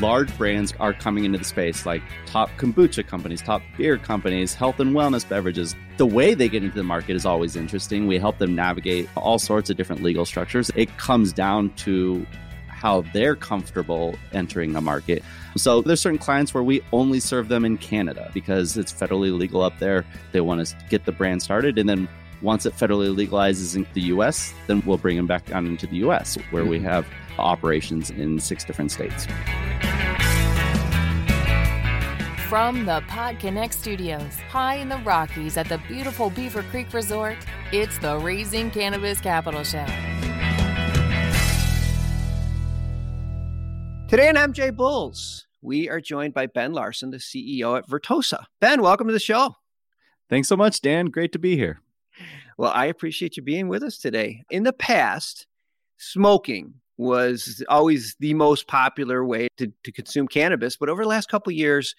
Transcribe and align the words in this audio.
large 0.00 0.36
brands 0.38 0.72
are 0.80 0.92
coming 0.92 1.24
into 1.24 1.38
the 1.38 1.44
space, 1.44 1.84
like 1.86 2.02
top 2.26 2.50
kombucha 2.56 3.06
companies, 3.06 3.42
top 3.42 3.62
beer 3.76 3.98
companies, 3.98 4.54
health 4.54 4.80
and 4.80 4.94
wellness 4.94 5.28
beverages. 5.28 5.76
The 5.98 6.06
way 6.06 6.34
they 6.34 6.48
get 6.48 6.64
into 6.64 6.76
the 6.76 6.82
market 6.82 7.14
is 7.14 7.26
always 7.26 7.56
interesting. 7.56 8.06
We 8.06 8.18
help 8.18 8.38
them 8.38 8.54
navigate 8.54 9.08
all 9.16 9.38
sorts 9.38 9.70
of 9.70 9.76
different 9.76 10.02
legal 10.02 10.24
structures. 10.24 10.70
It 10.74 10.96
comes 10.96 11.32
down 11.32 11.70
to 11.76 12.26
how 12.68 13.02
they're 13.12 13.36
comfortable 13.36 14.16
entering 14.32 14.74
a 14.74 14.80
market. 14.80 15.22
So 15.56 15.82
there's 15.82 16.00
certain 16.00 16.18
clients 16.18 16.54
where 16.54 16.62
we 16.62 16.80
only 16.92 17.20
serve 17.20 17.48
them 17.48 17.64
in 17.66 17.76
Canada 17.76 18.30
because 18.32 18.78
it's 18.78 18.92
federally 18.92 19.36
legal 19.36 19.62
up 19.62 19.78
there. 19.78 20.06
They 20.32 20.40
want 20.40 20.66
to 20.66 20.74
get 20.88 21.04
the 21.04 21.12
brand 21.12 21.42
started 21.42 21.78
and 21.78 21.88
then 21.88 22.08
once 22.42 22.64
it 22.64 22.74
federally 22.74 23.14
legalizes 23.14 23.76
in 23.76 23.86
the 23.92 24.00
US, 24.02 24.54
then 24.66 24.82
we'll 24.86 24.96
bring 24.96 25.18
them 25.18 25.26
back 25.26 25.44
down 25.46 25.66
into 25.66 25.86
the 25.86 25.96
US 25.96 26.36
where 26.50 26.64
we 26.64 26.78
mm-hmm. 26.78 26.86
have 26.86 27.06
operations 27.38 28.08
in 28.10 28.40
six 28.40 28.64
different 28.64 28.90
states. 28.90 29.26
From 32.50 32.84
the 32.84 33.00
PodConnect 33.02 33.72
studios, 33.72 34.34
high 34.48 34.74
in 34.74 34.88
the 34.88 34.96
Rockies 34.96 35.56
at 35.56 35.68
the 35.68 35.78
beautiful 35.86 36.30
Beaver 36.30 36.64
Creek 36.64 36.92
Resort, 36.92 37.36
it's 37.70 37.96
the 37.98 38.18
Raising 38.18 38.72
Cannabis 38.72 39.20
Capital 39.20 39.62
Show. 39.62 39.86
Today 44.08 44.28
on 44.30 44.34
MJ 44.34 44.74
Bulls, 44.74 45.46
we 45.62 45.88
are 45.88 46.00
joined 46.00 46.34
by 46.34 46.46
Ben 46.46 46.72
Larson, 46.72 47.12
the 47.12 47.18
CEO 47.18 47.78
at 47.78 47.88
Vertosa. 47.88 48.46
Ben, 48.58 48.82
welcome 48.82 49.06
to 49.06 49.12
the 49.12 49.20
show. 49.20 49.54
Thanks 50.28 50.48
so 50.48 50.56
much, 50.56 50.80
Dan. 50.80 51.06
Great 51.06 51.30
to 51.30 51.38
be 51.38 51.54
here. 51.54 51.80
Well, 52.58 52.72
I 52.74 52.86
appreciate 52.86 53.36
you 53.36 53.44
being 53.44 53.68
with 53.68 53.84
us 53.84 53.96
today. 53.96 54.42
In 54.50 54.64
the 54.64 54.72
past, 54.72 55.46
smoking 55.98 56.74
was 56.96 57.62
always 57.68 58.16
the 58.18 58.34
most 58.34 58.66
popular 58.66 59.24
way 59.24 59.46
to, 59.56 59.72
to 59.84 59.92
consume 59.92 60.26
cannabis, 60.26 60.76
but 60.76 60.88
over 60.88 61.04
the 61.04 61.08
last 61.08 61.28
couple 61.28 61.52
years, 61.52 61.94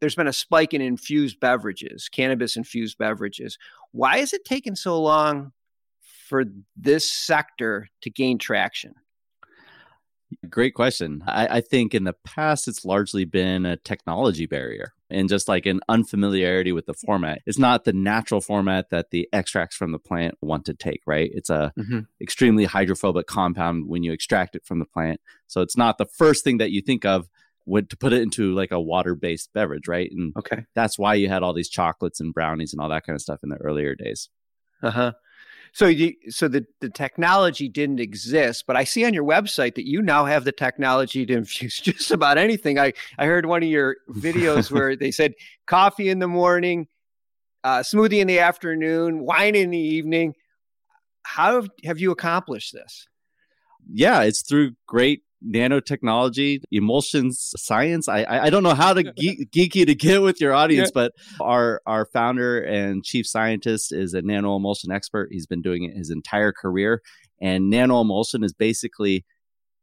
there's 0.00 0.14
been 0.14 0.28
a 0.28 0.32
spike 0.32 0.74
in 0.74 0.80
infused 0.80 1.40
beverages, 1.40 2.08
cannabis 2.08 2.56
infused 2.56 2.98
beverages. 2.98 3.58
Why 3.92 4.18
is 4.18 4.32
it 4.32 4.44
taking 4.44 4.76
so 4.76 5.00
long 5.00 5.52
for 6.28 6.44
this 6.76 7.10
sector 7.10 7.88
to 8.02 8.10
gain 8.10 8.38
traction? 8.38 8.94
Great 10.48 10.74
question. 10.74 11.24
I, 11.26 11.46
I, 11.56 11.60
think 11.62 11.94
in 11.94 12.04
the 12.04 12.12
past, 12.12 12.68
it's 12.68 12.84
largely 12.84 13.24
been 13.24 13.64
a 13.64 13.78
technology 13.78 14.44
barrier 14.44 14.92
and 15.08 15.26
just 15.26 15.48
like 15.48 15.64
an 15.64 15.80
unfamiliarity 15.88 16.70
with 16.70 16.84
the 16.84 16.92
format. 16.92 17.40
It's 17.46 17.58
not 17.58 17.84
the 17.84 17.94
natural 17.94 18.42
format 18.42 18.90
that 18.90 19.10
the 19.10 19.26
extracts 19.32 19.74
from 19.74 19.92
the 19.92 19.98
plant 19.98 20.34
want 20.42 20.66
to 20.66 20.74
take, 20.74 21.00
right? 21.06 21.30
It's 21.32 21.48
a 21.48 21.72
mm-hmm. 21.78 22.00
extremely 22.20 22.66
hydrophobic 22.66 23.26
compound 23.26 23.88
when 23.88 24.02
you 24.02 24.12
extract 24.12 24.54
it 24.54 24.66
from 24.66 24.80
the 24.80 24.84
plant. 24.84 25.18
So 25.46 25.62
it's 25.62 25.78
not 25.78 25.96
the 25.96 26.04
first 26.04 26.44
thing 26.44 26.58
that 26.58 26.72
you 26.72 26.82
think 26.82 27.06
of 27.06 27.30
when 27.68 27.86
to 27.86 27.96
put 27.96 28.12
it 28.12 28.22
into 28.22 28.54
like 28.54 28.70
a 28.70 28.80
water-based 28.80 29.52
beverage, 29.52 29.86
right? 29.86 30.10
And 30.10 30.32
okay, 30.36 30.64
that's 30.74 30.98
why 30.98 31.14
you 31.14 31.28
had 31.28 31.42
all 31.42 31.52
these 31.52 31.68
chocolates 31.68 32.18
and 32.18 32.32
brownies 32.32 32.72
and 32.72 32.80
all 32.80 32.88
that 32.88 33.04
kind 33.04 33.14
of 33.14 33.20
stuff 33.20 33.40
in 33.42 33.50
the 33.50 33.56
earlier 33.56 33.94
days. 33.94 34.30
Uh 34.82 34.90
huh. 34.90 35.12
So 35.72 35.86
you, 35.86 36.14
so 36.30 36.48
the, 36.48 36.64
the 36.80 36.88
technology 36.88 37.68
didn't 37.68 38.00
exist, 38.00 38.64
but 38.66 38.74
I 38.74 38.84
see 38.84 39.04
on 39.04 39.12
your 39.12 39.24
website 39.24 39.74
that 39.74 39.86
you 39.86 40.00
now 40.00 40.24
have 40.24 40.44
the 40.44 40.52
technology 40.52 41.26
to 41.26 41.34
infuse 41.36 41.76
just 41.76 42.10
about 42.10 42.38
anything. 42.38 42.78
I, 42.78 42.94
I 43.18 43.26
heard 43.26 43.44
one 43.44 43.62
of 43.62 43.68
your 43.68 43.96
videos 44.10 44.70
where 44.72 44.96
they 44.96 45.10
said 45.10 45.34
coffee 45.66 46.08
in 46.08 46.20
the 46.20 46.28
morning, 46.28 46.88
uh, 47.64 47.80
smoothie 47.80 48.20
in 48.20 48.28
the 48.28 48.38
afternoon, 48.38 49.20
wine 49.20 49.54
in 49.54 49.70
the 49.70 49.78
evening. 49.78 50.34
How 51.22 51.56
have, 51.56 51.68
have 51.84 51.98
you 51.98 52.12
accomplished 52.12 52.72
this? 52.72 53.06
Yeah, 53.92 54.22
it's 54.22 54.40
through 54.40 54.72
great 54.86 55.22
nanotechnology, 55.46 56.60
emulsions 56.70 57.52
science. 57.56 58.08
I 58.08 58.24
I 58.28 58.50
don't 58.50 58.62
know 58.62 58.74
how 58.74 58.92
to 58.92 59.02
geek, 59.16 59.50
geeky 59.50 59.86
to 59.86 59.94
get 59.94 60.22
with 60.22 60.40
your 60.40 60.52
audience, 60.52 60.90
yeah. 60.94 61.02
but 61.02 61.12
our 61.40 61.80
our 61.86 62.06
founder 62.06 62.60
and 62.60 63.04
chief 63.04 63.26
scientist 63.26 63.92
is 63.92 64.14
a 64.14 64.22
nano 64.22 64.56
emulsion 64.56 64.90
expert. 64.90 65.28
He's 65.30 65.46
been 65.46 65.62
doing 65.62 65.84
it 65.84 65.96
his 65.96 66.10
entire 66.10 66.52
career, 66.52 67.02
and 67.40 67.70
nano 67.70 68.00
emulsion 68.00 68.44
is 68.44 68.52
basically 68.52 69.24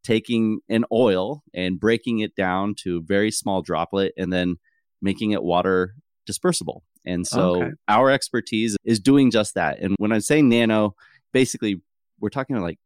taking 0.03 0.59
an 0.69 0.85
oil 0.91 1.41
and 1.53 1.79
breaking 1.79 2.19
it 2.19 2.35
down 2.35 2.75
to 2.83 2.97
a 2.97 3.01
very 3.01 3.31
small 3.31 3.61
droplet, 3.61 4.13
and 4.17 4.31
then 4.31 4.57
making 5.01 5.31
it 5.31 5.43
water 5.43 5.95
dispersible. 6.29 6.81
And 7.05 7.25
so 7.25 7.63
okay. 7.63 7.72
our 7.87 8.09
expertise 8.09 8.75
is 8.83 8.99
doing 8.99 9.29
just 9.29 9.53
that. 9.53 9.79
And 9.79 9.95
when 9.99 10.11
I'm 10.11 10.22
saying 10.22 10.49
nano, 10.49 10.95
basically 11.33 11.81
we're 12.19 12.29
talking 12.29 12.59
like 12.59 12.79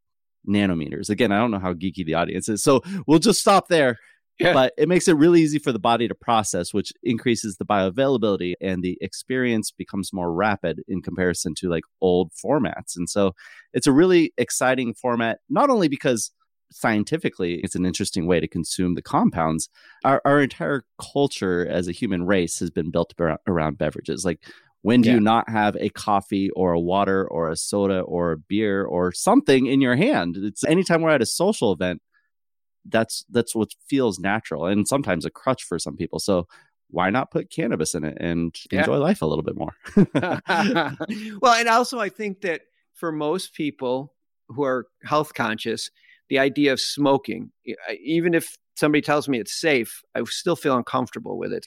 nanometers. 0.48 1.10
Again, 1.10 1.32
I 1.32 1.38
don't 1.38 1.50
know 1.50 1.58
how 1.58 1.74
geeky 1.74 2.04
the 2.04 2.14
audience 2.14 2.48
is. 2.48 2.62
So 2.62 2.82
we'll 3.06 3.18
just 3.18 3.40
stop 3.40 3.68
there. 3.68 3.98
Yeah. 4.40 4.54
But 4.54 4.72
it 4.78 4.88
makes 4.88 5.06
it 5.06 5.18
really 5.18 5.42
easy 5.42 5.58
for 5.58 5.70
the 5.70 5.78
body 5.78 6.08
to 6.08 6.14
process, 6.14 6.72
which 6.72 6.94
increases 7.02 7.58
the 7.58 7.66
bioavailability 7.66 8.54
and 8.58 8.82
the 8.82 8.96
experience 9.02 9.70
becomes 9.70 10.14
more 10.14 10.32
rapid 10.32 10.80
in 10.88 11.02
comparison 11.02 11.52
to 11.58 11.68
like 11.68 11.84
old 12.00 12.32
formats. 12.42 12.96
And 12.96 13.06
so 13.06 13.34
it's 13.74 13.86
a 13.86 13.92
really 13.92 14.32
exciting 14.38 14.94
format, 14.94 15.40
not 15.50 15.68
only 15.68 15.88
because 15.88 16.32
scientifically 16.72 17.56
it's 17.56 17.74
an 17.74 17.84
interesting 17.84 18.26
way 18.26 18.40
to 18.40 18.48
consume 18.48 18.94
the 18.94 19.02
compounds 19.02 19.68
our, 20.04 20.22
our 20.24 20.40
entire 20.40 20.84
culture 21.00 21.66
as 21.66 21.88
a 21.88 21.92
human 21.92 22.24
race 22.24 22.60
has 22.60 22.70
been 22.70 22.90
built 22.90 23.12
around, 23.18 23.40
around 23.46 23.76
beverages 23.76 24.24
like 24.24 24.40
when 24.82 25.02
do 25.02 25.10
yeah. 25.10 25.16
you 25.16 25.20
not 25.20 25.48
have 25.48 25.76
a 25.76 25.90
coffee 25.90 26.50
or 26.50 26.72
a 26.72 26.80
water 26.80 27.26
or 27.26 27.50
a 27.50 27.56
soda 27.56 28.00
or 28.00 28.32
a 28.32 28.38
beer 28.38 28.84
or 28.84 29.12
something 29.12 29.66
in 29.66 29.80
your 29.80 29.96
hand? 29.96 30.36
It's 30.38 30.64
anytime 30.64 31.02
we're 31.02 31.10
at 31.10 31.22
a 31.22 31.26
social 31.26 31.72
event, 31.72 32.00
that's 32.86 33.24
that's 33.30 33.54
what 33.54 33.70
feels 33.88 34.18
natural 34.18 34.66
and 34.66 34.88
sometimes 34.88 35.26
a 35.26 35.30
crutch 35.30 35.64
for 35.64 35.78
some 35.78 35.96
people. 35.96 36.18
So 36.18 36.46
why 36.88 37.10
not 37.10 37.30
put 37.30 37.50
cannabis 37.50 37.94
in 37.94 38.04
it 38.04 38.16
and 38.20 38.54
yeah. 38.70 38.80
enjoy 38.80 38.96
life 38.96 39.22
a 39.22 39.26
little 39.26 39.44
bit 39.44 39.56
more? 39.56 39.76
well, 41.40 41.54
and 41.54 41.68
also 41.68 41.98
I 41.98 42.08
think 42.08 42.40
that 42.40 42.62
for 42.94 43.12
most 43.12 43.54
people 43.54 44.14
who 44.48 44.64
are 44.64 44.86
health 45.04 45.34
conscious, 45.34 45.90
the 46.28 46.38
idea 46.38 46.72
of 46.72 46.80
smoking, 46.80 47.52
uh, 47.68 47.94
even 48.02 48.34
if 48.34 48.56
somebody 48.76 49.02
tells 49.02 49.28
me 49.28 49.38
it's 49.38 49.60
safe, 49.60 50.02
I 50.14 50.22
still 50.24 50.56
feel 50.56 50.76
uncomfortable 50.76 51.38
with 51.38 51.52
it 51.52 51.64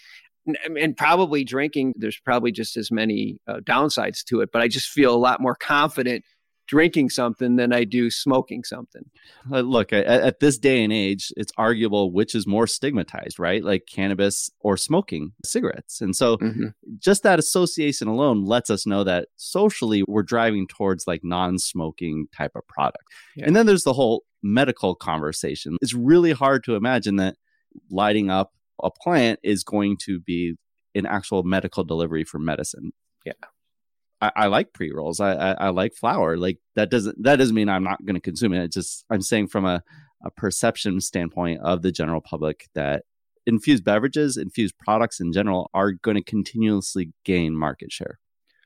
and 0.80 0.98
probably 0.98 1.44
drinking 1.44 1.94
there's 1.96 2.20
probably 2.20 2.52
just 2.52 2.78
as 2.78 2.92
many 2.92 3.38
uh, 3.48 3.60
downsides 3.64 4.24
to 4.24 4.42
it 4.42 4.50
but 4.52 4.62
i 4.62 4.68
just 4.68 4.88
feel 4.88 5.14
a 5.14 5.18
lot 5.18 5.42
more 5.42 5.56
confident 5.56 6.24
drinking 6.68 7.10
something 7.10 7.56
than 7.58 7.74
i 7.74 7.84
do 7.84 8.10
smoking 8.10 8.64
something. 8.64 9.04
Uh, 9.52 9.60
look 9.60 9.92
at, 9.92 10.06
at, 10.06 10.40
this 10.40 10.58
day 10.58 10.84
and 10.84 10.94
age 10.94 11.32
it's 11.36 11.52
arguable 11.58 12.12
which 12.12 12.34
is 12.34 12.48
more 12.48 12.66
stigmatized 12.68 13.38
right? 13.38 13.64
Like 13.64 13.84
cannabis 13.92 14.50
or 14.62 14.78
smoking 14.78 15.34
cigarettes. 15.44 16.02
And 16.02 16.16
so 16.16 16.38
mm-hmm. 16.38 16.68
just 17.00 17.24
that 17.24 17.40
association 17.40 18.08
alone 18.08 18.46
lets 18.46 18.70
us 18.70 18.86
know 18.86 19.04
that 19.04 19.28
socially 19.36 20.04
we're 20.08 20.24
driving 20.24 20.68
towards 20.68 21.06
like 21.08 21.22
non-smoking 21.24 22.28
type 22.36 22.52
of 22.56 22.66
product. 22.68 23.04
Yeah. 23.36 23.46
and 23.48 23.56
then 23.56 23.66
there's 23.66 23.84
the 23.84 23.94
whole 23.94 24.24
medical 24.42 24.96
conversation. 24.96 25.78
It's 25.82 25.94
really 25.94 26.32
hard 26.32 26.64
to 26.66 26.76
imagine 26.76 27.18
that 27.18 27.36
lighting 27.90 28.30
up 28.30 28.52
a 28.84 28.92
plant 28.92 29.40
is 29.44 29.64
going 29.64 29.98
to 30.06 30.20
be 30.20 30.56
an 30.96 31.06
actual 31.06 31.44
medical 31.44 31.84
delivery 31.84 32.24
for 32.24 32.40
medicine. 32.40 32.92
Yeah. 33.26 33.34
I, 34.22 34.32
I 34.36 34.48
like 34.48 34.74
pre 34.74 34.92
rolls. 34.92 35.20
I, 35.20 35.34
I, 35.34 35.52
I 35.54 35.70
like 35.70 35.96
flower. 35.96 36.38
Like 36.38 36.60
that 36.76 36.90
doesn't 36.90 37.22
that 37.24 37.38
doesn't 37.38 37.56
mean 37.56 37.70
I'm 37.70 37.84
not 37.84 38.06
going 38.06 38.16
to 38.16 38.22
consume 38.22 38.54
it. 38.54 38.64
It's 38.64 38.76
just 38.76 39.06
I'm 39.10 39.22
saying 39.22 39.48
from 39.48 39.66
a, 39.66 39.84
a 40.24 40.32
perception 40.32 41.02
standpoint 41.02 41.62
of 41.62 41.82
the 41.82 41.92
general 41.92 42.22
public 42.22 42.68
that 42.76 43.04
infused 43.46 43.84
beverages, 43.84 44.38
infused 44.38 44.78
products 44.78 45.20
in 45.20 45.34
general 45.34 45.70
are 45.74 45.92
going 45.92 46.16
to 46.16 46.24
continuously 46.24 47.12
gain 47.26 47.56
market 47.56 47.92
share. 47.92 48.20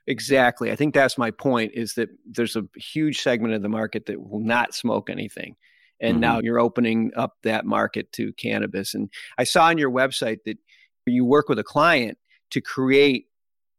Exactly. 0.06 0.72
I 0.72 0.76
think 0.76 0.94
that's 0.94 1.18
my 1.18 1.32
point 1.32 1.74
is 1.74 1.96
that 1.96 2.10
there's 2.26 2.56
a 2.56 2.64
huge 2.76 3.22
segment 3.22 3.54
of 3.54 3.62
the 3.62 3.70
market 3.70 4.06
that 4.06 4.22
will 4.22 4.40
not 4.40 4.74
smoke 4.74 5.10
anything 5.10 5.56
and 6.00 6.16
mm-hmm. 6.16 6.22
now 6.22 6.40
you're 6.40 6.60
opening 6.60 7.12
up 7.16 7.36
that 7.44 7.66
market 7.66 8.12
to 8.12 8.34
cannabis 8.34 8.94
and 8.94 9.10
i 9.38 9.44
saw 9.44 9.66
on 9.66 9.78
your 9.78 9.92
website 9.92 10.40
that 10.46 10.58
you 11.06 11.26
work 11.26 11.50
with 11.50 11.60
a 11.60 11.64
client 11.64 12.18
to 12.52 12.62
create 12.62 13.28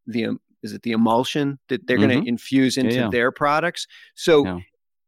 the 0.07 0.37
is 0.63 0.73
it 0.73 0.83
the 0.83 0.93
emulsion 0.93 1.59
that 1.69 1.87
they're 1.87 1.99
mm-hmm. 1.99 2.09
going 2.09 2.23
to 2.25 2.29
infuse 2.29 2.77
into 2.77 2.95
yeah, 2.95 3.03
yeah. 3.03 3.11
their 3.11 3.31
products 3.31 3.87
so 4.15 4.45
yeah. 4.45 4.59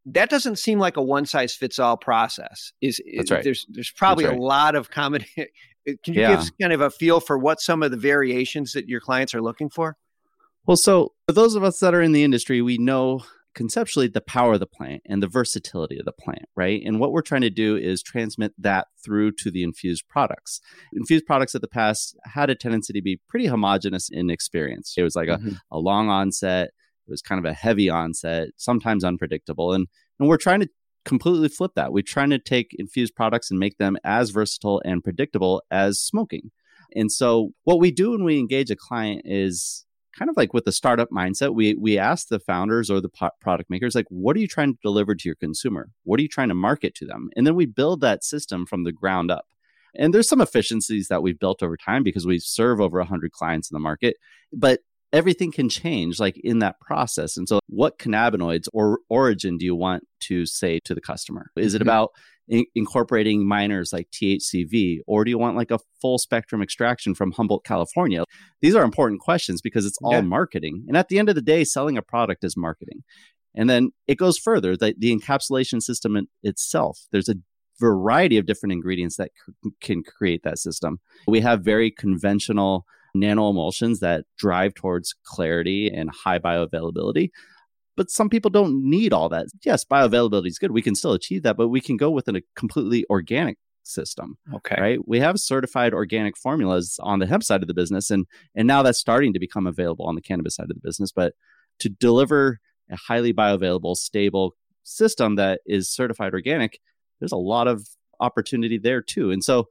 that 0.06 0.30
doesn't 0.30 0.56
seem 0.56 0.78
like 0.78 0.96
a 0.96 1.02
one 1.02 1.26
size 1.26 1.54
fits 1.54 1.78
all 1.78 1.96
process 1.96 2.72
is, 2.80 3.00
That's 3.16 3.30
right. 3.30 3.44
there's 3.44 3.66
there's 3.68 3.90
probably 3.90 4.26
right. 4.26 4.36
a 4.36 4.40
lot 4.40 4.74
of 4.74 4.90
common 4.90 5.24
can 5.34 6.14
you 6.14 6.14
give 6.14 6.38
us 6.38 6.50
kind 6.60 6.72
of 6.72 6.80
a 6.80 6.90
feel 6.90 7.20
for 7.20 7.38
what 7.38 7.60
some 7.60 7.82
of 7.82 7.90
the 7.90 7.96
variations 7.96 8.72
that 8.72 8.88
your 8.88 9.00
clients 9.00 9.34
are 9.34 9.42
looking 9.42 9.70
for 9.70 9.96
well 10.66 10.76
so 10.76 11.12
for 11.26 11.32
those 11.32 11.54
of 11.54 11.64
us 11.64 11.78
that 11.80 11.94
are 11.94 12.02
in 12.02 12.12
the 12.12 12.22
industry 12.22 12.62
we 12.62 12.78
know 12.78 13.22
conceptually 13.54 14.08
the 14.08 14.20
power 14.20 14.54
of 14.54 14.60
the 14.60 14.66
plant 14.66 15.02
and 15.06 15.22
the 15.22 15.28
versatility 15.28 15.98
of 15.98 16.04
the 16.04 16.12
plant, 16.12 16.46
right? 16.56 16.82
And 16.84 17.00
what 17.00 17.12
we're 17.12 17.22
trying 17.22 17.40
to 17.42 17.50
do 17.50 17.76
is 17.76 18.02
transmit 18.02 18.52
that 18.58 18.88
through 19.04 19.32
to 19.32 19.50
the 19.50 19.62
infused 19.62 20.08
products. 20.08 20.60
Infused 20.92 21.26
products 21.26 21.54
of 21.54 21.60
the 21.60 21.68
past 21.68 22.16
had 22.24 22.50
a 22.50 22.54
tendency 22.54 22.92
to 22.92 23.02
be 23.02 23.20
pretty 23.28 23.46
homogenous 23.46 24.08
in 24.10 24.30
experience. 24.30 24.94
It 24.96 25.02
was 25.02 25.16
like 25.16 25.28
mm-hmm. 25.28 25.54
a, 25.70 25.76
a 25.76 25.78
long 25.78 26.08
onset, 26.08 26.70
it 27.06 27.10
was 27.10 27.22
kind 27.22 27.44
of 27.44 27.50
a 27.50 27.54
heavy 27.54 27.90
onset, 27.90 28.48
sometimes 28.56 29.04
unpredictable. 29.04 29.72
And, 29.72 29.88
and 30.18 30.28
we're 30.28 30.36
trying 30.36 30.60
to 30.60 30.68
completely 31.04 31.48
flip 31.48 31.72
that. 31.74 31.92
We're 31.92 32.02
trying 32.02 32.30
to 32.30 32.38
take 32.38 32.68
infused 32.78 33.14
products 33.14 33.50
and 33.50 33.58
make 33.58 33.78
them 33.78 33.96
as 34.04 34.30
versatile 34.30 34.80
and 34.84 35.02
predictable 35.02 35.62
as 35.70 35.98
smoking. 35.98 36.50
And 36.94 37.10
so, 37.10 37.50
what 37.64 37.78
we 37.78 37.90
do 37.90 38.12
when 38.12 38.24
we 38.24 38.38
engage 38.38 38.70
a 38.70 38.76
client 38.76 39.22
is 39.24 39.84
kind 40.16 40.28
of 40.28 40.36
like 40.36 40.52
with 40.52 40.64
the 40.64 40.72
startup 40.72 41.10
mindset. 41.10 41.54
We 41.54 41.74
we 41.74 41.98
ask 41.98 42.28
the 42.28 42.40
founders 42.40 42.90
or 42.90 43.00
the 43.00 43.10
product 43.40 43.70
makers, 43.70 43.94
like, 43.94 44.06
what 44.08 44.36
are 44.36 44.40
you 44.40 44.48
trying 44.48 44.74
to 44.74 44.78
deliver 44.82 45.14
to 45.14 45.28
your 45.28 45.36
consumer? 45.36 45.88
What 46.04 46.18
are 46.18 46.22
you 46.22 46.28
trying 46.28 46.48
to 46.48 46.54
market 46.54 46.94
to 46.96 47.06
them? 47.06 47.30
And 47.36 47.46
then 47.46 47.54
we 47.54 47.66
build 47.66 48.00
that 48.00 48.24
system 48.24 48.66
from 48.66 48.84
the 48.84 48.92
ground 48.92 49.30
up. 49.30 49.46
And 49.94 50.14
there's 50.14 50.28
some 50.28 50.40
efficiencies 50.40 51.08
that 51.08 51.22
we've 51.22 51.38
built 51.38 51.62
over 51.62 51.76
time 51.76 52.02
because 52.02 52.26
we 52.26 52.38
serve 52.38 52.80
over 52.80 52.98
100 52.98 53.32
clients 53.32 53.70
in 53.70 53.74
the 53.74 53.80
market. 53.80 54.16
But 54.52 54.80
everything 55.12 55.52
can 55.52 55.68
change 55.68 56.20
like 56.20 56.38
in 56.38 56.60
that 56.60 56.80
process. 56.80 57.36
And 57.36 57.48
so, 57.48 57.60
what 57.66 57.98
cannabinoids 57.98 58.68
or 58.72 58.98
origin 59.08 59.58
do 59.58 59.64
you 59.64 59.74
want 59.74 60.04
to 60.20 60.46
say 60.46 60.80
to 60.80 60.94
the 60.94 61.00
customer? 61.00 61.50
Is 61.56 61.74
it 61.74 61.78
mm-hmm. 61.78 61.88
about 61.88 62.10
in- 62.50 62.66
incorporating 62.74 63.46
minors 63.46 63.92
like 63.92 64.10
THCV, 64.10 64.98
or 65.06 65.24
do 65.24 65.30
you 65.30 65.38
want 65.38 65.56
like 65.56 65.70
a 65.70 65.78
full 66.02 66.18
spectrum 66.18 66.60
extraction 66.60 67.14
from 67.14 67.32
Humboldt, 67.32 67.64
California? 67.64 68.24
These 68.60 68.74
are 68.74 68.84
important 68.84 69.20
questions 69.20 69.62
because 69.62 69.86
it's 69.86 69.98
all 70.02 70.12
yeah. 70.12 70.20
marketing. 70.20 70.84
And 70.88 70.96
at 70.96 71.08
the 71.08 71.18
end 71.18 71.28
of 71.28 71.36
the 71.36 71.42
day, 71.42 71.64
selling 71.64 71.96
a 71.96 72.02
product 72.02 72.44
is 72.44 72.56
marketing. 72.56 73.02
And 73.54 73.70
then 73.70 73.90
it 74.06 74.16
goes 74.16 74.38
further 74.38 74.76
that 74.76 75.00
the 75.00 75.16
encapsulation 75.16 75.80
system 75.80 76.16
in 76.16 76.26
itself, 76.42 76.98
there's 77.10 77.28
a 77.28 77.36
variety 77.80 78.36
of 78.36 78.46
different 78.46 78.72
ingredients 78.72 79.16
that 79.16 79.30
c- 79.64 79.70
can 79.80 80.02
create 80.02 80.42
that 80.44 80.58
system. 80.58 80.98
We 81.26 81.40
have 81.40 81.64
very 81.64 81.90
conventional 81.90 82.84
nano 83.14 83.50
emulsions 83.50 84.00
that 84.00 84.24
drive 84.38 84.74
towards 84.74 85.14
clarity 85.24 85.88
and 85.88 86.10
high 86.10 86.38
bioavailability. 86.38 87.30
But 87.96 88.10
some 88.10 88.28
people 88.28 88.50
don't 88.50 88.88
need 88.88 89.12
all 89.12 89.28
that. 89.28 89.46
Yes, 89.64 89.84
bioavailability 89.84 90.46
is 90.46 90.58
good. 90.58 90.70
We 90.70 90.82
can 90.82 90.94
still 90.94 91.12
achieve 91.12 91.42
that, 91.42 91.56
but 91.56 91.68
we 91.68 91.80
can 91.80 91.96
go 91.96 92.10
with 92.10 92.28
a 92.28 92.42
completely 92.56 93.04
organic 93.10 93.58
system. 93.82 94.36
Okay. 94.54 94.76
Right. 94.78 94.98
We 95.06 95.20
have 95.20 95.38
certified 95.38 95.92
organic 95.92 96.36
formulas 96.36 96.98
on 97.02 97.18
the 97.18 97.26
hemp 97.26 97.42
side 97.42 97.62
of 97.62 97.68
the 97.68 97.74
business, 97.74 98.10
and 98.10 98.26
and 98.54 98.66
now 98.66 98.82
that's 98.82 98.98
starting 98.98 99.32
to 99.32 99.40
become 99.40 99.66
available 99.66 100.06
on 100.06 100.14
the 100.14 100.22
cannabis 100.22 100.54
side 100.54 100.70
of 100.70 100.76
the 100.76 100.82
business. 100.82 101.12
But 101.12 101.34
to 101.80 101.88
deliver 101.88 102.60
a 102.90 102.96
highly 102.96 103.32
bioavailable, 103.32 103.96
stable 103.96 104.54
system 104.82 105.36
that 105.36 105.60
is 105.66 105.90
certified 105.90 106.32
organic, 106.32 106.80
there's 107.18 107.32
a 107.32 107.36
lot 107.36 107.68
of 107.68 107.86
opportunity 108.20 108.78
there 108.78 109.00
too. 109.02 109.30
And 109.30 109.42
so 109.42 109.66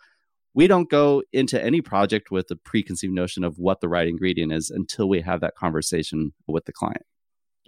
we 0.53 0.67
don't 0.67 0.89
go 0.89 1.23
into 1.31 1.63
any 1.63 1.81
project 1.81 2.31
with 2.31 2.49
a 2.51 2.55
preconceived 2.55 3.13
notion 3.13 3.43
of 3.43 3.57
what 3.57 3.81
the 3.81 3.87
right 3.87 4.07
ingredient 4.07 4.51
is 4.51 4.69
until 4.69 5.07
we 5.07 5.21
have 5.21 5.41
that 5.41 5.55
conversation 5.55 6.33
with 6.47 6.65
the 6.65 6.73
client. 6.73 7.03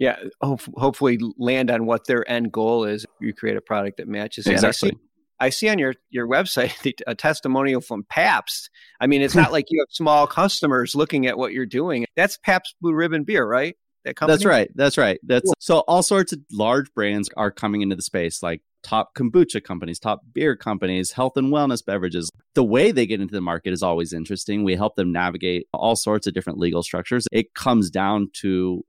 Yeah, 0.02 0.16
hopefully 0.42 1.20
land 1.38 1.70
on 1.70 1.86
what 1.86 2.08
their 2.08 2.28
end 2.28 2.50
goal 2.50 2.84
is. 2.84 3.06
You 3.20 3.32
create 3.32 3.56
a 3.56 3.60
product 3.60 3.98
that 3.98 4.08
matches. 4.08 4.48
Exactly. 4.48 4.88
I 4.88 4.90
see, 4.90 4.98
I 5.38 5.50
see 5.50 5.68
on 5.68 5.78
your 5.78 5.94
your 6.10 6.26
website 6.26 7.00
a 7.06 7.14
testimonial 7.14 7.80
from 7.80 8.02
Pabst. 8.08 8.68
I 9.00 9.06
mean, 9.06 9.22
it's 9.22 9.36
not 9.36 9.52
like 9.52 9.66
you 9.68 9.80
have 9.80 9.86
small 9.90 10.26
customers 10.26 10.96
looking 10.96 11.28
at 11.28 11.38
what 11.38 11.52
you're 11.52 11.66
doing. 11.66 12.06
That's 12.16 12.36
Pabst 12.36 12.74
Blue 12.80 12.92
Ribbon 12.92 13.22
beer, 13.22 13.46
right? 13.46 13.76
That 14.04 14.16
company? 14.16 14.34
That's 14.34 14.44
right. 14.44 14.70
That's 14.74 14.98
right. 14.98 15.20
That's 15.22 15.44
cool. 15.44 15.54
so 15.60 15.78
all 15.86 16.02
sorts 16.02 16.32
of 16.32 16.40
large 16.50 16.92
brands 16.94 17.30
are 17.36 17.52
coming 17.52 17.82
into 17.82 17.94
the 17.94 18.02
space, 18.02 18.42
like 18.42 18.60
top 18.82 19.14
kombucha 19.14 19.62
companies, 19.62 20.00
top 20.00 20.22
beer 20.32 20.56
companies, 20.56 21.12
health 21.12 21.36
and 21.36 21.52
wellness 21.52 21.84
beverages. 21.84 22.28
The 22.56 22.64
way 22.64 22.90
they 22.90 23.06
get 23.06 23.20
into 23.20 23.34
the 23.34 23.40
market 23.40 23.72
is 23.72 23.84
always 23.84 24.12
interesting. 24.12 24.64
We 24.64 24.74
help 24.74 24.96
them 24.96 25.12
navigate 25.12 25.68
all 25.72 25.94
sorts 25.94 26.26
of 26.26 26.34
different 26.34 26.58
legal 26.58 26.82
structures. 26.82 27.28
It 27.30 27.54
comes 27.54 27.88
down 27.88 28.30
to 28.40 28.84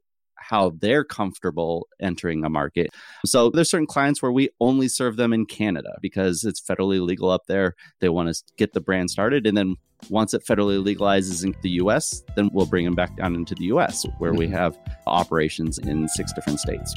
how 0.53 0.71
they're 0.79 1.03
comfortable 1.03 1.87
entering 1.99 2.45
a 2.45 2.49
market. 2.49 2.91
So 3.25 3.49
there's 3.49 3.71
certain 3.71 3.87
clients 3.87 4.21
where 4.21 4.31
we 4.31 4.49
only 4.59 4.87
serve 4.87 5.17
them 5.17 5.33
in 5.33 5.47
Canada 5.47 5.97
because 5.99 6.43
it's 6.43 6.61
federally 6.61 7.01
legal 7.01 7.31
up 7.31 7.47
there. 7.47 7.73
They 8.01 8.09
want 8.09 8.29
to 8.29 8.43
get 8.55 8.73
the 8.73 8.79
brand 8.79 9.09
started 9.09 9.47
and 9.47 9.57
then 9.57 9.77
once 10.11 10.35
it 10.35 10.45
federally 10.45 10.79
legalizes 10.83 11.43
in 11.43 11.55
the 11.63 11.71
US, 11.81 12.21
then 12.35 12.51
we'll 12.53 12.67
bring 12.67 12.85
them 12.85 12.93
back 12.93 13.17
down 13.17 13.33
into 13.33 13.55
the 13.55 13.65
US 13.65 14.05
where 14.19 14.33
we 14.33 14.45
mm-hmm. 14.45 14.53
have 14.53 14.77
operations 15.07 15.79
in 15.79 16.07
six 16.09 16.31
different 16.33 16.59
states. 16.59 16.93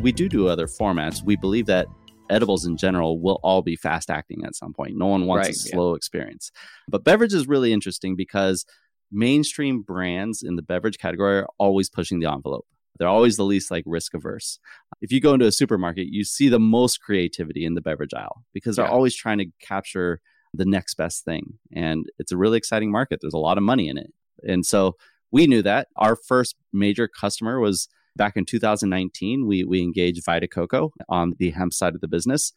we 0.00 0.10
do 0.10 0.28
do 0.28 0.48
other 0.48 0.66
formats. 0.66 1.22
We 1.22 1.36
believe 1.36 1.66
that 1.66 1.86
edibles 2.30 2.64
in 2.64 2.76
general 2.76 3.20
will 3.20 3.40
all 3.42 3.62
be 3.62 3.76
fast 3.76 4.10
acting 4.10 4.44
at 4.44 4.54
some 4.54 4.72
point. 4.72 4.96
No 4.96 5.06
one 5.06 5.26
wants 5.26 5.48
right, 5.48 5.54
a 5.54 5.58
slow 5.58 5.92
yeah. 5.92 5.96
experience. 5.96 6.50
But 6.88 7.04
beverage 7.04 7.34
is 7.34 7.48
really 7.48 7.72
interesting 7.72 8.16
because 8.16 8.64
mainstream 9.10 9.82
brands 9.82 10.42
in 10.42 10.56
the 10.56 10.62
beverage 10.62 10.98
category 10.98 11.38
are 11.38 11.48
always 11.58 11.90
pushing 11.90 12.20
the 12.20 12.30
envelope. 12.30 12.66
They're 12.98 13.08
always 13.08 13.36
the 13.36 13.44
least 13.44 13.70
like 13.70 13.84
risk 13.86 14.14
averse. 14.14 14.58
If 15.00 15.12
you 15.12 15.20
go 15.20 15.34
into 15.34 15.46
a 15.46 15.52
supermarket, 15.52 16.08
you 16.08 16.24
see 16.24 16.48
the 16.48 16.60
most 16.60 17.00
creativity 17.00 17.64
in 17.64 17.74
the 17.74 17.80
beverage 17.80 18.14
aisle 18.14 18.44
because 18.52 18.76
they're 18.76 18.84
yeah. 18.84 18.92
always 18.92 19.14
trying 19.14 19.38
to 19.38 19.46
capture 19.60 20.20
the 20.54 20.64
next 20.64 20.94
best 20.94 21.24
thing. 21.24 21.54
And 21.72 22.06
it's 22.18 22.32
a 22.32 22.36
really 22.36 22.58
exciting 22.58 22.90
market. 22.90 23.20
There's 23.20 23.34
a 23.34 23.38
lot 23.38 23.56
of 23.56 23.64
money 23.64 23.88
in 23.88 23.96
it. 23.96 24.12
And 24.46 24.64
so 24.66 24.96
we 25.30 25.46
knew 25.46 25.62
that. 25.62 25.88
Our 25.96 26.16
first 26.16 26.56
major 26.72 27.08
customer 27.08 27.58
was 27.58 27.88
Back 28.14 28.36
in 28.36 28.44
2019, 28.44 29.46
we 29.46 29.64
we 29.64 29.80
engaged 29.80 30.24
Vita 30.24 30.46
Coco 30.46 30.92
on 31.08 31.34
the 31.38 31.50
hemp 31.50 31.72
side 31.72 31.94
of 31.94 32.00
the 32.00 32.08
business, 32.08 32.52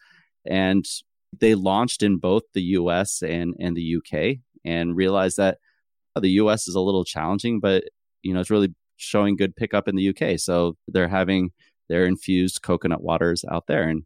and 0.45 0.85
they 1.37 1.55
launched 1.55 2.03
in 2.03 2.17
both 2.17 2.43
the 2.53 2.61
U.S. 2.61 3.21
and 3.21 3.55
and 3.59 3.75
the 3.75 3.81
U.K. 3.81 4.41
and 4.65 4.95
realized 4.95 5.37
that 5.37 5.59
oh, 6.15 6.19
the 6.19 6.31
U.S. 6.31 6.67
is 6.67 6.75
a 6.75 6.81
little 6.81 7.05
challenging, 7.05 7.59
but 7.59 7.85
you 8.21 8.33
know 8.33 8.41
it's 8.41 8.49
really 8.49 8.73
showing 8.97 9.35
good 9.35 9.55
pickup 9.55 9.87
in 9.87 9.95
the 9.95 10.03
U.K. 10.03 10.37
So 10.37 10.75
they're 10.87 11.07
having 11.07 11.51
their 11.87 12.05
infused 12.05 12.61
coconut 12.61 13.01
waters 13.01 13.45
out 13.49 13.67
there, 13.67 13.87
and 13.87 14.03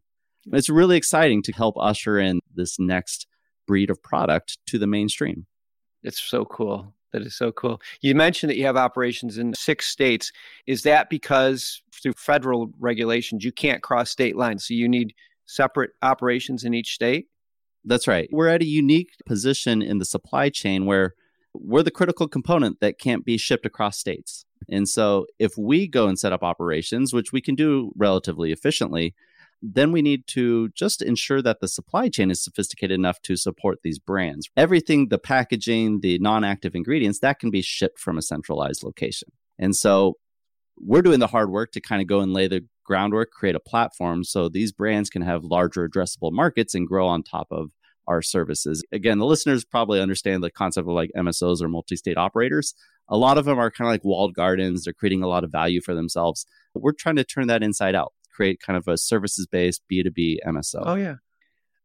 it's 0.52 0.68
really 0.68 0.96
exciting 0.96 1.42
to 1.42 1.52
help 1.52 1.74
usher 1.78 2.18
in 2.18 2.40
this 2.54 2.78
next 2.78 3.26
breed 3.66 3.90
of 3.90 4.02
product 4.02 4.58
to 4.66 4.78
the 4.78 4.86
mainstream. 4.86 5.46
It's 6.02 6.20
so 6.20 6.44
cool. 6.44 6.94
That 7.12 7.22
is 7.22 7.36
so 7.36 7.50
cool. 7.52 7.80
You 8.00 8.14
mentioned 8.14 8.50
that 8.50 8.56
you 8.56 8.66
have 8.66 8.76
operations 8.76 9.36
in 9.36 9.54
six 9.54 9.88
states. 9.88 10.30
Is 10.66 10.82
that 10.82 11.10
because 11.10 11.82
through 11.92 12.12
federal 12.16 12.70
regulations, 12.78 13.44
you 13.44 13.52
can't 13.52 13.82
cross 13.82 14.10
state 14.10 14.36
lines? 14.36 14.66
So 14.66 14.74
you 14.74 14.88
need 14.88 15.14
separate 15.46 15.90
operations 16.02 16.64
in 16.64 16.74
each 16.74 16.94
state? 16.94 17.26
That's 17.84 18.06
right. 18.06 18.28
We're 18.30 18.48
at 18.48 18.62
a 18.62 18.66
unique 18.66 19.10
position 19.26 19.82
in 19.82 19.98
the 19.98 20.04
supply 20.04 20.50
chain 20.50 20.86
where 20.86 21.14
we're 21.54 21.82
the 21.82 21.90
critical 21.90 22.28
component 22.28 22.80
that 22.80 22.98
can't 22.98 23.24
be 23.24 23.36
shipped 23.36 23.66
across 23.66 23.98
states. 23.98 24.44
And 24.68 24.88
so 24.88 25.26
if 25.38 25.56
we 25.58 25.88
go 25.88 26.06
and 26.06 26.18
set 26.18 26.32
up 26.32 26.42
operations, 26.42 27.12
which 27.12 27.32
we 27.32 27.40
can 27.40 27.54
do 27.54 27.92
relatively 27.96 28.52
efficiently, 28.52 29.14
then 29.62 29.92
we 29.92 30.02
need 30.02 30.26
to 30.28 30.70
just 30.70 31.02
ensure 31.02 31.42
that 31.42 31.60
the 31.60 31.68
supply 31.68 32.08
chain 32.08 32.30
is 32.30 32.42
sophisticated 32.42 32.98
enough 32.98 33.20
to 33.22 33.36
support 33.36 33.78
these 33.82 33.98
brands. 33.98 34.48
Everything, 34.56 35.08
the 35.08 35.18
packaging, 35.18 36.00
the 36.00 36.18
non 36.18 36.44
active 36.44 36.74
ingredients, 36.74 37.20
that 37.20 37.38
can 37.38 37.50
be 37.50 37.62
shipped 37.62 37.98
from 37.98 38.16
a 38.16 38.22
centralized 38.22 38.82
location. 38.82 39.28
And 39.58 39.76
so 39.76 40.14
we're 40.78 41.02
doing 41.02 41.20
the 41.20 41.26
hard 41.26 41.50
work 41.50 41.72
to 41.72 41.80
kind 41.80 42.00
of 42.00 42.08
go 42.08 42.20
and 42.20 42.32
lay 42.32 42.48
the 42.48 42.66
groundwork, 42.84 43.30
create 43.30 43.54
a 43.54 43.60
platform 43.60 44.24
so 44.24 44.48
these 44.48 44.72
brands 44.72 45.10
can 45.10 45.22
have 45.22 45.44
larger 45.44 45.86
addressable 45.86 46.32
markets 46.32 46.74
and 46.74 46.88
grow 46.88 47.06
on 47.06 47.22
top 47.22 47.48
of 47.50 47.70
our 48.08 48.22
services. 48.22 48.82
Again, 48.90 49.18
the 49.18 49.26
listeners 49.26 49.64
probably 49.64 50.00
understand 50.00 50.42
the 50.42 50.50
concept 50.50 50.88
of 50.88 50.94
like 50.94 51.10
MSOs 51.16 51.62
or 51.62 51.68
multi 51.68 51.96
state 51.96 52.16
operators. 52.16 52.74
A 53.08 53.16
lot 53.16 53.38
of 53.38 53.44
them 53.44 53.58
are 53.58 53.70
kind 53.70 53.88
of 53.88 53.92
like 53.92 54.04
walled 54.04 54.34
gardens, 54.34 54.84
they're 54.84 54.94
creating 54.94 55.22
a 55.22 55.28
lot 55.28 55.44
of 55.44 55.52
value 55.52 55.80
for 55.80 55.94
themselves. 55.94 56.46
We're 56.74 56.92
trying 56.92 57.16
to 57.16 57.24
turn 57.24 57.48
that 57.48 57.62
inside 57.62 57.94
out 57.94 58.12
create 58.40 58.60
kind 58.60 58.78
of 58.78 58.88
a 58.88 58.96
services 58.96 59.46
based 59.46 59.82
B2B 59.92 60.38
MSO. 60.46 60.82
Oh, 60.82 60.94
yeah. 60.94 61.16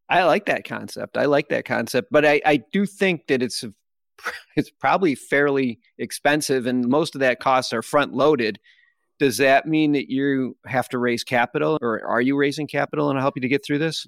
I 0.08 0.24
like 0.24 0.46
that 0.46 0.64
concept. 0.64 1.18
I 1.18 1.26
like 1.26 1.50
that 1.50 1.66
concept, 1.66 2.08
but 2.12 2.26
I, 2.26 2.42
I 2.46 2.64
do 2.72 2.86
think 2.86 3.28
that 3.28 3.44
it's 3.44 3.64
it's 4.56 4.70
probably 4.70 5.16
fairly 5.16 5.80
expensive, 5.98 6.66
and 6.66 6.88
most 6.88 7.16
of 7.16 7.20
that 7.20 7.40
costs 7.40 7.74
are 7.74 7.82
front 7.82 8.14
loaded. 8.14 8.60
Does 9.20 9.38
that 9.38 9.66
mean 9.66 9.94
that 9.94 10.10
you 10.10 10.56
have 10.66 10.88
to 10.90 10.98
raise 10.98 11.26
capital, 11.26 11.78
or 11.82 12.06
are 12.06 12.22
you 12.22 12.38
raising 12.38 12.68
capital, 12.68 13.10
and 13.10 13.18
I'll 13.18 13.24
help 13.24 13.36
you 13.36 13.42
to 13.42 13.50
get 13.50 13.66
through 13.66 13.80
this? 13.80 14.08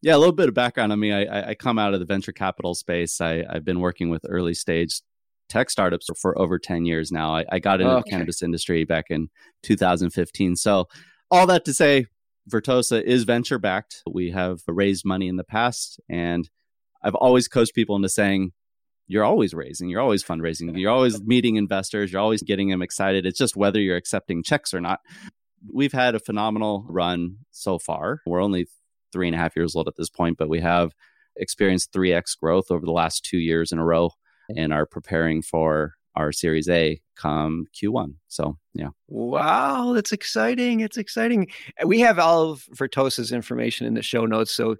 Yeah, 0.00 0.16
a 0.16 0.18
little 0.18 0.34
bit 0.34 0.48
of 0.48 0.54
background 0.54 0.92
on 0.92 1.00
me. 1.00 1.12
I, 1.12 1.50
I 1.50 1.54
come 1.54 1.78
out 1.78 1.92
of 1.92 2.00
the 2.00 2.06
venture 2.06 2.32
capital 2.32 2.74
space. 2.74 3.20
I, 3.20 3.44
have 3.52 3.64
been 3.64 3.80
working 3.80 4.08
with 4.10 4.22
early 4.28 4.54
stage 4.54 5.00
tech 5.48 5.70
startups 5.70 6.08
for 6.20 6.38
over 6.38 6.58
10 6.58 6.84
years 6.84 7.10
now. 7.10 7.34
I, 7.34 7.44
I 7.50 7.58
got 7.58 7.80
into 7.80 7.92
oh, 7.92 7.96
okay. 7.96 8.02
the 8.04 8.10
cannabis 8.10 8.42
industry 8.42 8.84
back 8.84 9.06
in 9.10 9.28
2015. 9.62 10.56
So 10.56 10.86
all 11.34 11.48
that 11.48 11.64
to 11.64 11.74
say, 11.74 12.06
Vertosa 12.48 13.02
is 13.02 13.24
venture 13.24 13.58
backed. 13.58 14.02
We 14.08 14.30
have 14.30 14.60
raised 14.68 15.04
money 15.04 15.26
in 15.26 15.36
the 15.36 15.42
past, 15.42 16.00
and 16.08 16.48
I've 17.02 17.16
always 17.16 17.48
coached 17.48 17.74
people 17.74 17.96
into 17.96 18.08
saying, 18.08 18.52
you're 19.08 19.24
always 19.24 19.52
raising, 19.52 19.88
you're 19.88 20.00
always 20.00 20.22
fundraising, 20.22 20.78
you're 20.78 20.92
always 20.92 21.20
meeting 21.22 21.56
investors, 21.56 22.12
you're 22.12 22.22
always 22.22 22.42
getting 22.42 22.68
them 22.68 22.82
excited. 22.82 23.26
It's 23.26 23.38
just 23.38 23.56
whether 23.56 23.80
you're 23.80 23.96
accepting 23.96 24.44
checks 24.44 24.72
or 24.72 24.80
not. 24.80 25.00
We've 25.72 25.92
had 25.92 26.14
a 26.14 26.20
phenomenal 26.20 26.86
run 26.88 27.38
so 27.50 27.80
far. 27.80 28.20
We're 28.26 28.42
only 28.42 28.66
three 29.12 29.26
and 29.26 29.34
a 29.34 29.38
half 29.38 29.56
years 29.56 29.74
old 29.74 29.88
at 29.88 29.96
this 29.96 30.10
point, 30.10 30.38
but 30.38 30.48
we 30.48 30.60
have 30.60 30.92
experienced 31.36 31.92
3x 31.92 32.38
growth 32.40 32.70
over 32.70 32.86
the 32.86 32.92
last 32.92 33.24
two 33.24 33.38
years 33.38 33.72
in 33.72 33.80
a 33.80 33.84
row 33.84 34.10
and 34.56 34.72
are 34.72 34.86
preparing 34.86 35.42
for 35.42 35.94
our 36.14 36.30
Series 36.30 36.68
A 36.68 37.00
come 37.16 37.66
Q1. 37.74 38.14
So, 38.28 38.58
yeah. 38.74 38.88
Wow, 39.08 39.92
that's 39.94 40.12
exciting. 40.12 40.80
It's 40.80 40.96
exciting. 40.96 41.48
We 41.84 42.00
have 42.00 42.18
all 42.18 42.52
of 42.52 42.64
Vertosa's 42.74 43.32
information 43.32 43.86
in 43.86 43.94
the 43.94 44.02
show 44.02 44.26
notes. 44.26 44.52
So, 44.52 44.76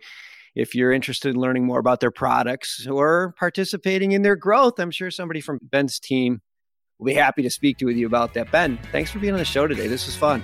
if 0.55 0.75
you're 0.75 0.93
interested 0.93 1.35
in 1.35 1.41
learning 1.41 1.67
more 1.67 1.81
about 1.81 1.99
their 2.01 2.13
products 2.13 2.87
or 2.87 3.35
participating 3.39 4.13
in 4.13 4.23
their 4.23 4.37
growth, 4.37 4.79
I'm 4.79 4.93
sure 4.93 5.11
somebody 5.11 5.41
from 5.41 5.59
Ben's 5.63 5.99
team 5.99 6.41
will 6.99 7.07
be 7.07 7.15
happy 7.15 7.43
to 7.43 7.51
speak 7.51 7.79
to 7.79 7.87
with 7.87 7.97
you 7.97 8.07
about 8.07 8.35
that. 8.35 8.53
Ben, 8.53 8.79
thanks 8.93 9.11
for 9.11 9.19
being 9.19 9.33
on 9.33 9.39
the 9.39 9.45
show 9.45 9.67
today. 9.67 9.89
This 9.89 10.07
was 10.07 10.15
fun. 10.15 10.43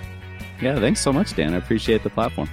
Yeah, 0.61 0.79
thanks 0.79 0.99
so 0.99 1.13
much, 1.13 1.33
Dan. 1.33 1.53
I 1.53 1.57
appreciate 1.57 2.03
the 2.03 2.09
platform. 2.09 2.49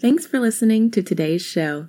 Thanks 0.00 0.26
for 0.26 0.38
listening 0.38 0.90
to 0.90 1.02
today's 1.02 1.40
show. 1.40 1.88